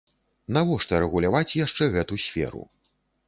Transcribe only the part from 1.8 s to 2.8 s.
гэту сферу?